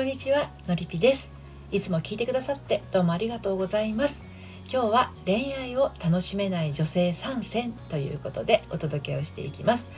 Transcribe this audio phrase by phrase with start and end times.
[0.00, 1.30] こんにちはのりぴです。
[1.70, 4.24] いつも聞いてくださってどうもありがとうございます。
[4.66, 9.90] 今日は恋愛を楽しめない女性参戦ということでお届けをしていきます。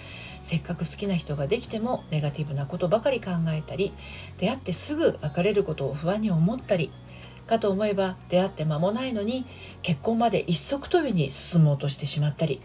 [0.42, 3.92] せっかく好きな人ができてもネガティブなことばかり考えたり
[4.38, 6.90] 出会ってすぐ別れることを不安に思ったり
[7.46, 9.46] かと思えば出会って間もないのに
[9.82, 12.60] 結婚まで一足飛びに進もうとしてしまったり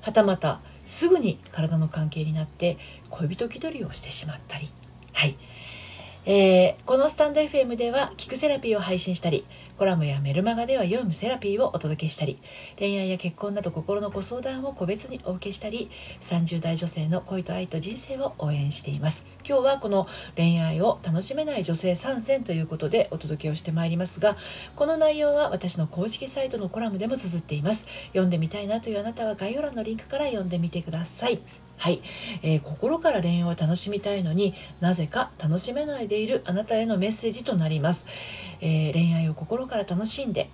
[0.00, 2.76] はたまたすぐに体の関係になって
[3.08, 4.68] 恋人気取りをしてしまったり。
[5.12, 5.36] はい。
[6.24, 9.44] えー、このスタンド FM では聞くセラピーを配信したり
[9.76, 12.38] コラムやメルマガでは読むセラピーをお届けしたり
[12.78, 15.90] 恋愛や結婚など心のご相談を個別にお受けしたり
[16.20, 19.24] 30代女性の恋と愛と人生を応援しています。
[19.44, 24.36] 今日はこの恋愛を楽しめない女性参戦ということでお届けをしてまいりますが
[24.76, 27.86] この内容は私の公式サイトのコラムでも綴っています。
[28.10, 31.40] 読んでみたいなというあなたは概要欄のリンクから読んでみてください。
[31.82, 32.00] はい、
[32.44, 38.06] えー、心から恋愛を楽しみたいのになぜか楽しめないでいるあなたへのメッセージとなります、
[38.60, 40.48] えー、恋愛を心から楽しんで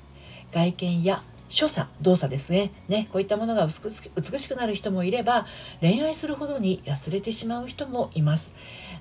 [0.53, 2.71] 外見や所作動作ですね。
[2.89, 5.47] ねこういったものが美しくなる人もいれば
[5.81, 8.55] 恋愛するほどに安れてしまう人もいます。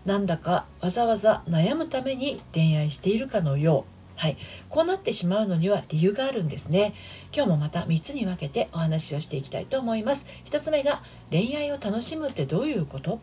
[0.06, 3.97] なんだかわざわざ悩むために恋愛しているかのよう。
[4.18, 4.38] はい、
[4.68, 6.96] こうなってしまうのには理由があるんですね。
[7.32, 10.26] 今日もまた3つに分けてお話をしていきたいと思います。
[10.46, 13.20] 1つ目が恋愛を楽しむってどういうこと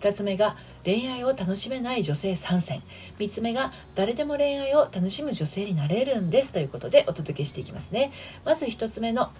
[0.00, 2.82] ？2つ目が恋愛を楽しめない女性参戦。
[3.18, 6.52] 3つ目が誰でも恋愛を楽しむ女性になれるんです。
[6.52, 8.12] ということでお届けしていきますね。
[8.44, 9.30] まず1つ目の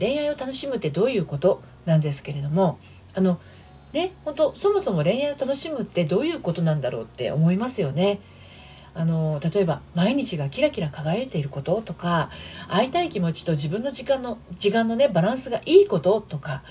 [0.00, 1.62] 恋愛を楽しむってどういうこと？
[1.86, 2.78] なんですけれども
[3.14, 3.40] あの
[3.92, 8.20] ね本当そもそも恋愛を楽しむってどういうことなんだろうって思いますよね。
[8.94, 12.30] あの例えば毎日がキラキラ輝いていることとか
[12.68, 16.62] 会いたい気持ちと自分の時間の時間のねバランスがいいこととか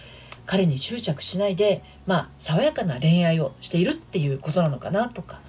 [0.46, 5.42] 彼に執着しないでまあ爽やかな恋愛をしているっていうことなのかなとか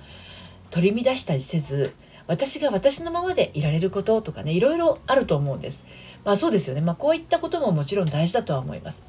[0.70, 1.94] 取り乱したりせず
[2.26, 5.84] 私が私のままでいられることとかねいろいろあると思うんです。
[6.24, 6.80] まあそうですよね。
[6.80, 9.02] まあこういったことももちろん大事だとは思います。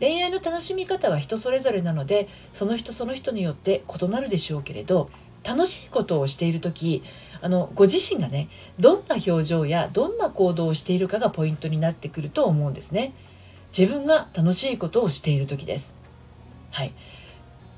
[0.00, 5.10] 恋愛の楽しみ方は人それぞれなのでその人その人によって異なるでしょうけれど
[5.44, 7.02] 楽しいことをしている時
[7.42, 13.14] あのご自身がねどんな表情やどんな行動をしているかがポイントになってくると思うんですね
[13.76, 15.94] 自分が楽しいことをしている時です
[16.70, 16.92] はい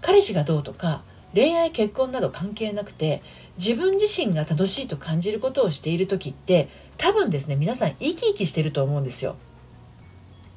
[0.01, 1.03] 彼氏がどうとか
[1.35, 3.23] 恋愛結婚など関係なくて
[3.59, 6.69] 自分自身が楽しいと感じることをしている時って
[6.99, 9.37] 多分ですね皆さん生き生きしてると思うんですよ。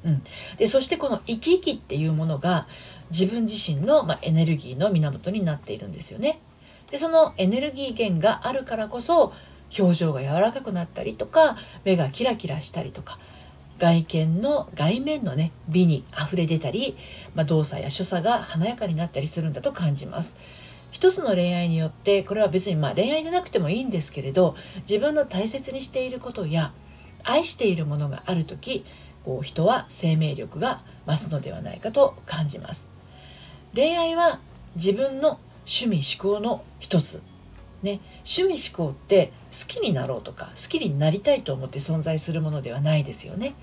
[0.04, 0.22] うん、
[0.56, 2.68] でそしてこの生き生きっていうものが
[3.10, 6.38] 自分自身の、まあ、エネルギーの源になっているんですよね。
[6.90, 9.32] でそのエネルギー源があるからこそ
[9.78, 13.18] 表情が柔らかくなったりとか目がキラキラしたりとか
[13.78, 16.96] 外見の外面のね美に溢れ出たり、
[17.34, 20.36] まあ、動作や所作が華やかになったりするんだと感じます。
[20.92, 24.56] 一つの恋愛によってこれは別にまあ恋愛でなくてもいいんですけれど
[24.88, 26.72] 自分の大切にしていることや
[27.22, 28.84] 愛しているものがある時
[29.24, 32.88] こう人は生命力が増すのではないかと感じます
[33.74, 34.40] 恋愛は
[34.76, 37.20] 自分の趣味思考の一つ。
[37.82, 38.00] ね。
[38.24, 43.54] 趣味思考って好きになろうとか好きになりたいと思って存在するものではないですよね。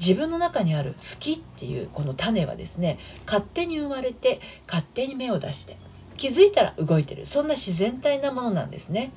[0.00, 5.76] 自分の中にある好きっていうこの種はですね勝手に生まれて勝手に芽を出して
[6.16, 7.26] 気づいたら動いてる。
[7.26, 9.12] そんな自然体なものなんですね。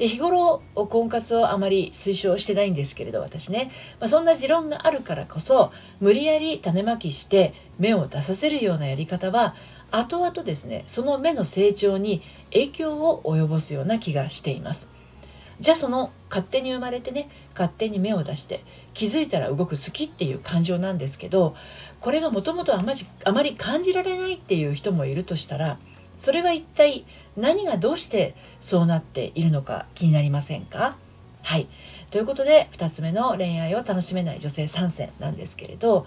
[0.00, 9.54] で日頃婚活をあまり推奨してないんですけれど私ね、まあ、そんな持論があるからこそ無理やり種まきして芽を出させるようなやり方は
[9.90, 14.88] 後々ですねその目の成長に影響を及ぼすような気がしています。
[15.60, 18.64] じゃあその勝手に生まれてね勝手に芽を出して
[18.94, 21.54] 気づいたら動く好きっていう感情なんですけど
[22.00, 25.78] これがもともとあまり感じられないっていう人もいるとしたら
[26.16, 27.04] それは一体
[27.36, 30.96] 何がどうしてそうなっているのか気になりませんか？
[31.42, 31.68] はい。
[32.10, 36.06] ということで2つ目の恋愛を楽しめない女性参戦なんですけれど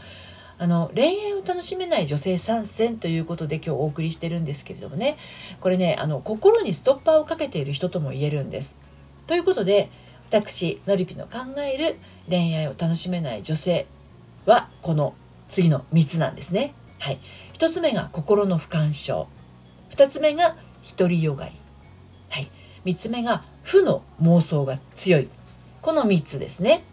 [0.58, 5.18] あの恋愛を楽しめない女性参戦ということで今日お送りしてるんですけれどもね
[5.60, 8.76] これねあの心にストッパーをかけている人とも言えるんです。
[9.28, 9.90] ということで
[10.30, 11.98] 私のりぴの考える
[12.30, 13.86] 恋愛を楽しめない女性
[14.46, 15.14] はこの
[15.50, 16.74] 次の3つなんですね。
[17.00, 17.20] はい、
[17.54, 19.28] 1つ目が心の不干渉
[19.92, 20.56] 2つ目が
[20.98, 21.52] 独りよがり、
[22.30, 22.50] はい、
[22.86, 25.30] 3つ目が負の妄想が強い
[25.82, 26.84] この3つですね。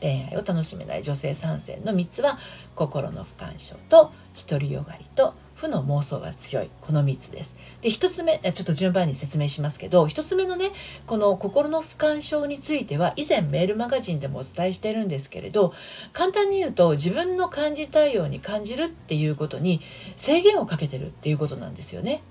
[0.00, 2.38] 恋愛を楽しめない女性参戦の3つは
[2.74, 4.12] 心の不干渉と
[4.48, 7.56] 独りよがりと負の妄想が強いこの3つです。
[7.80, 10.72] で1つ目ちょっと順番に説明しますけど1つ目のね
[11.06, 15.72] この心の不干渉については以前メールマガジンでもお伝えしてるんですけれど
[16.12, 19.80] 簡単に言うと自分の感じたいように感じるっていうことに
[20.14, 22.22] 制限をかけてるっていうことなんですよね。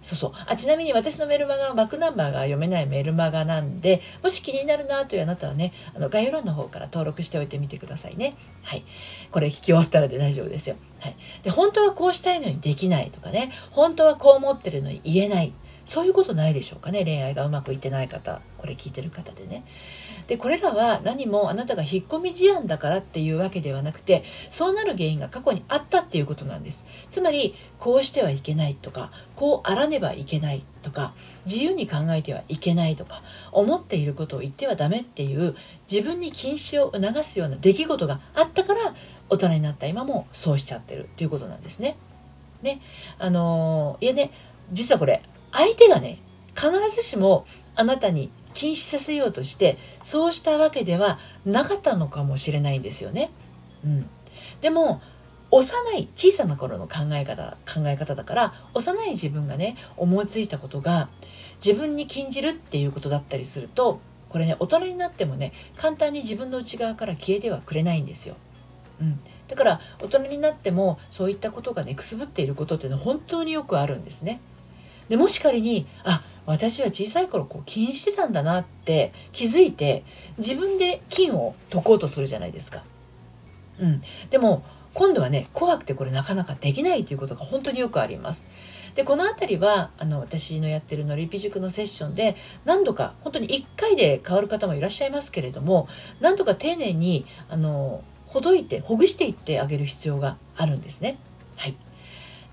[0.00, 0.32] そうそう。
[0.46, 8.36] あちなみに私のメルマガはバックナンバーが読めないメルマガなんでもし気になるなというあなたはねあの概要欄の方から登録しておいてみてくださいね。
[8.62, 8.84] はい。
[9.30, 10.76] これ聞き終わったらで大丈夫ですよ。
[11.00, 11.16] はい。
[11.42, 13.50] で本当はこうしたいのにできないとかね。
[13.70, 15.52] 本当はこう思ってるのに言えない。
[15.84, 17.02] そういうことないでしょうかね。
[17.02, 18.42] 恋愛がうまくいってない方。
[18.58, 19.64] これ聞いてる方でね。
[20.28, 31.14] でこれらは何もあなたが引っ込み思案だからっていうわけではなくてそうなる原因が過去にあったっていうことなんですつまりこうしてはいけないとかこうあらねばいけないとか
[31.46, 33.22] 自由に考えてはいけないとか
[33.52, 35.56] 思っていることを言ってはダメっていう
[35.90, 38.94] 自分に禁止を促すような出来事があったから
[39.30, 41.96] 大人になった今もそうしちゃってるっていうことなんですね。
[42.62, 42.80] ね
[43.18, 44.32] あのー、いやね
[44.72, 45.22] 実はこれ
[45.52, 46.18] 相手がね
[46.54, 47.46] 必ずしも
[47.76, 53.30] あなたに禁止させようとしてそうしたわけではなかったのかもしれないんですよね。
[53.84, 54.10] うん、
[54.60, 55.00] でも
[55.52, 61.08] 幼い小さな頃の考え方考え方だから幼い自分がね思いついたことが
[61.64, 68.34] 自分に禁じるっていうことだったりするとこれね大人になってもね簡単に自分の内側から消えてはくれないんですよ。
[69.00, 74.40] うん、だから大人になってもそういったことがねくすぶっていることっていうのは本当によくあるんですね。
[75.08, 80.02] でもし仮にあ私は小さい頃こう気にしてたんだなって気づいて
[80.38, 82.84] 自分で金を解こうとするじゃないですか。
[83.78, 84.64] うん、でも
[84.94, 88.48] 今度はね怖くてこれなかなかできないということが本当によくあります。
[88.94, 92.34] でこの辺りはあの私のやってるのりぴ塾のセッションで
[92.64, 95.86] 何度か本当に1回で変わる方もいらっしゃいますけれども
[96.20, 101.18] 何とか丁寧にあのほどいてほぐしていってあげる必要があるんですね。
[101.56, 101.76] はい、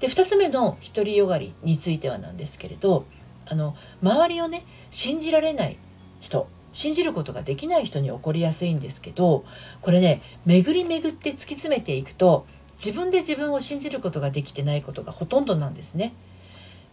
[0.01, 3.05] で2つ目の独りよがりについてはなんですけれど
[3.47, 5.77] あの周りをね信じられない
[6.19, 9.45] 人信じることができない人に起こりやすいんですけど
[9.81, 12.45] これね巡り巡って突き詰めていくと
[12.83, 16.13] 自分で自分を信じることができてないことがほとんどなんですね。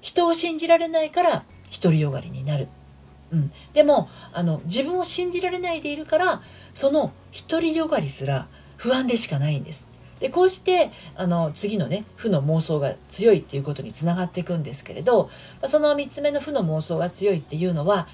[0.01, 1.45] 人を信じられないから
[1.83, 2.69] 独りよがりになる。
[3.33, 6.43] うん、でもあの自分を信じられないでいるから
[6.75, 7.13] その
[7.49, 8.47] 独りよがりすら
[8.77, 9.89] 不安でしかないんです。
[10.23, 15.31] でこうしてあの次のね負の妄想が強いっていうことにつながっていくんですけれど
[15.67, 18.07] その3つ目の負の妄想が強いっていうのは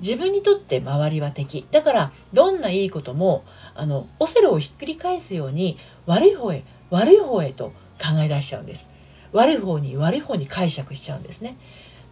[0.00, 1.64] 自分にとって周りは敵。
[1.70, 3.44] だからどんないいことも
[3.76, 7.66] あのオセロをひっくり返すように悪い方へ悪い方へと
[8.02, 8.90] 考え出しちゃうんです。
[9.30, 11.56] 悪い方に悪い方に解釈しちゃうんですね。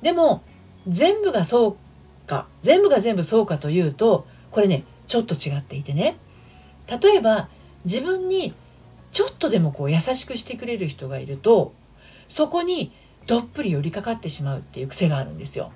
[0.01, 0.45] でも
[0.87, 6.17] 全部がそうか全部が全部そうかというとこれねちょっと違っていてね。
[7.03, 7.49] 例えば
[7.85, 8.55] 自分に
[9.13, 11.75] ちょっとでもこう優しくしてくれる人がいると
[12.29, 12.93] そこに
[13.27, 15.73] どっぷり寄りかかってしまうっていう癖があるんですよ。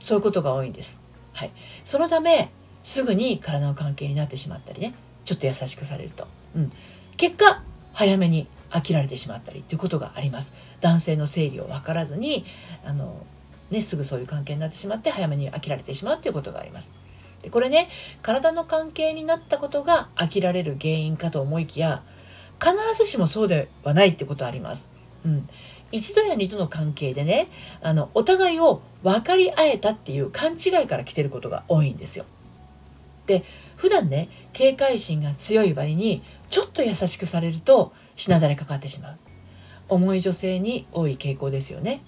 [0.00, 0.98] そういうことが多いんです。
[1.32, 1.50] はい。
[1.84, 2.50] そのため
[2.82, 4.94] すぐに体の関係になってしまったりね
[5.24, 6.26] ちょっと優しくされると、
[6.56, 6.72] うん、
[7.16, 7.62] 結果
[7.92, 10.54] 早めに飽きられてしまったりっていうことがあります。
[10.80, 12.46] 男性の生理を分からずに
[12.84, 13.26] あの、
[13.70, 16.94] ね、すぐそういう関係になってしまって早めに飽きられてしまうっていうことがあります。
[17.42, 17.88] でこれね
[18.22, 22.02] 体の関係になったことが飽きられる原因かと思いきや
[22.60, 24.90] 必ずしもそうではないってことあります。
[25.24, 25.48] うん、
[25.92, 27.48] 一度や二度の関係でね
[27.82, 32.24] あのお互いを分かり合えたっていう勘違いから来てることが多いんですよ。
[33.26, 33.44] で
[33.76, 39.18] 普段ね警戒心が強い割にちょっと優しくされると品だれかかってしまう
[39.88, 42.02] 重い女性に多い傾向ですよね。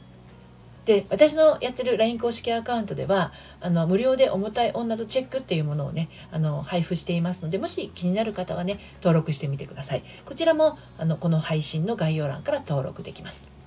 [0.84, 10.02] で私のやってる LINE 公式アカウントではあの無料で重たい女とチェックっていうものをねあの配布していますのでもし気になる方はね登録してみてください。
[10.24, 13.61] こちらもあのこの配信の概要欄から登録できます。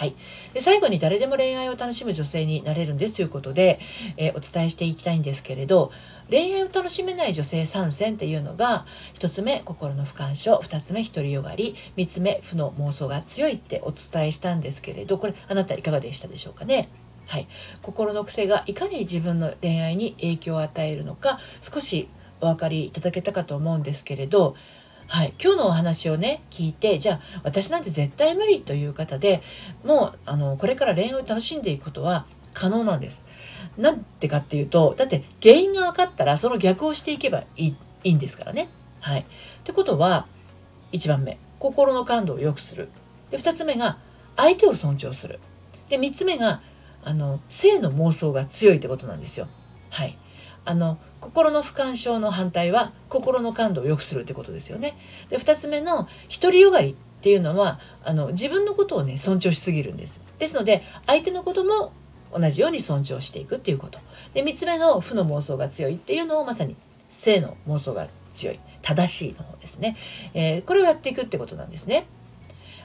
[0.00, 0.14] はい、
[0.54, 3.80] で最後に誰でも恋愛を楽しむ女性になれるんですということで、
[4.16, 5.92] えー、お伝えしていきたいんですけれど
[6.30, 8.86] 恋愛を楽しめない女性参戦っていうのが
[9.18, 10.56] 1つ目心の不干渉。
[10.64, 11.76] 2つ目独りよがり。
[11.98, 16.88] 3つ目負の妄想が強いってお伝えしたんですけれどこれあなたいかがでしたでしょうかね？
[17.26, 17.46] はい、
[17.82, 22.08] 心の癖がいかに自分の恋愛に影響を与えるのか少し
[22.40, 24.56] お分かりいただけたかと思うんですけれど
[25.12, 29.42] はい、今日のお話をね聞いてじゃあ私なんて絶対無理という方で
[29.84, 33.24] もうあのこれから恋愛を楽しんでいくことは可能なんです。
[33.76, 38.68] なんでかっていうとだって原因が分かったらその逆をしていけばいいいいんですからね。
[39.00, 39.24] はい、っ
[39.64, 40.28] てことは
[40.92, 42.88] 1番目心の感度を良くする
[43.32, 43.98] で2つ目が
[44.36, 45.40] 相手を尊重する
[45.88, 46.62] で3つ目が
[47.02, 49.48] あの性の妄想が強いってことなんですよ。
[49.88, 50.16] はい、
[50.64, 54.96] あの心の不干渉の反対は心の感度を良くするってことですよね。
[55.28, 56.08] で2つ目の
[56.40, 60.20] 独りよがりっていうのはあの自分のことをね尊重しすぎるんです。
[60.38, 61.92] ですので相手のことも
[62.32, 63.98] 同じように尊重していくっていうこと。
[64.34, 66.76] で3つ目の負の妄想が強いっていうのをまさに
[67.08, 69.96] 性の妄想が強い正しいの方ですね、
[70.34, 72.06] えー、これをやっていくってことなんですね。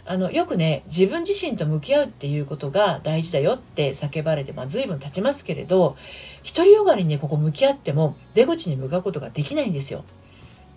[0.07, 5.97] あのよくね自分自身と向き合うっていうことが大事だよって叫ばれて、まあ、随分経ちますけれど
[6.45, 10.03] 独りよがりにねここ向き合っても出口に向かうことができないんですよ。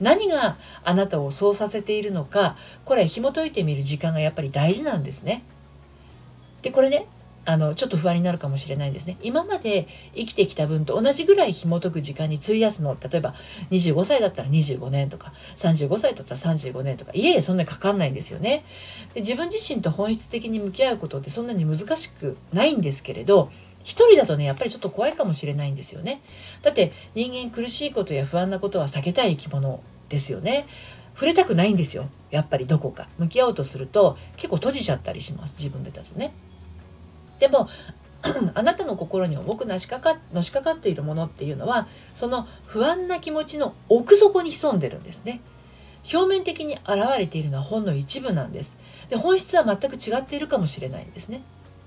[0.00, 5.42] 何があなたをそうさせているのかこれ紐解いてみる時間がやっぱり大事なんですね。
[6.62, 7.06] でこれね
[7.49, 9.17] あのちょっと不安になるかもしれないですね。
[9.23, 12.95] 今まで生きてきた分と同じぐらい紐解く時間に費やすの。
[13.00, 13.35] 例えば
[13.71, 17.12] 25歳だったら25年とか35歳だったら35年とか。
[17.14, 18.67] いえいえそんなにかかんないんですよね。
[19.14, 23.50] で自分自身と本質的に向き合うことってそんなに難しくないんですけれど
[23.83, 26.21] 一人だとねやっぱりちょっと怖いかもしれないんですよね。
[26.61, 30.67] だって人間苦しいことや不安なことは避けたい生き物ですよね。
[31.14, 32.11] 触れたくないんですよ。
[32.31, 33.09] やっぱりどこか。
[33.17, 35.55] 向き合おうとすると結構閉じちゃったりします。
[35.57, 36.35] 自分でだとね。
[37.38, 37.68] でも
[38.54, 45.40] あなたの心に重くなしかかのしかかっているものっていうのはその不安な気持ちの奥底に潜んでるんですね。
[46.12, 48.76] 表面的に現れているのはほんの一部なんです。
[49.09, 51.42] で本質は全く違っているかもしれないんですね。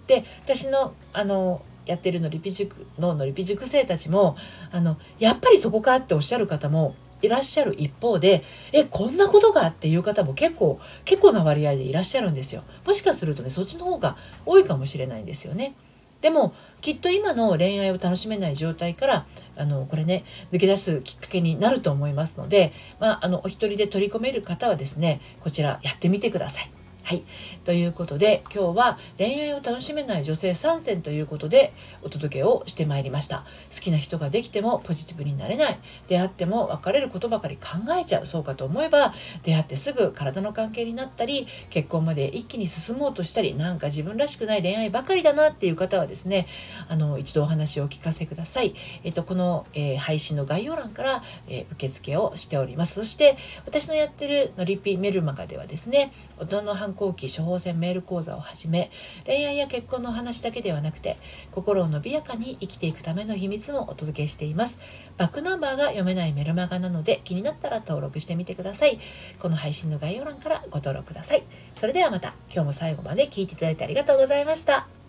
[0.07, 4.37] で私のあのやってるのリピ塾ののりぴ塾生たちも
[4.71, 15.75] あのやっぱりそこかっておっしゃる方もいらっしゃる一方でえこんなことがっていう方も結構結構な割合でいらっしゃるんですよもしかするとねそっちの方が多いかもしれないんですよね
[16.21, 19.25] でもきっと今の恋愛を楽しめない状態から
[19.55, 26.71] あのこれね抜け出すきっかけになると思いますので、まあ、あのお一人で取り込める方はですねこちらやってみてください。
[27.03, 27.23] はい。
[27.65, 33.43] ということで、今日は恋愛を楽しめない女性3選ということでお届けをしてまいりました。
[33.73, 35.79] 好きな人ができてもポジティブになれない。
[36.07, 38.27] 出会っても別れることばかり考えちゃう。
[38.27, 46.47] そうかと思えば、出会ってすぐ体の関係になったり、結婚まで一気に進もうとしたり、なんか自分らしくない恋愛ばかりだなっていう方はですね、
[46.87, 48.75] あの、一度お話をお聞かせください。
[49.03, 52.93] えっと、この、えー、配信の概要欄から、えー、受付をしております。
[52.93, 58.91] そして、私のやってるのりぴメルマガではですね、大人の反抗期処方箋メール講座をはじめ
[59.25, 61.17] 恋愛や結婚の話だけではなくて
[61.51, 64.79] 心を伸びやかに生きていくための秘密もお届けしています。
[65.17, 68.99] バックナンバーが読めないメルマガなので気になったら登録してみてください。
[69.39, 71.43] この配信の概要欄からご登録ください。
[71.75, 72.35] それではまた。
[72.53, 75.00] 今日も最後まで聞いていただいてありがとうございました。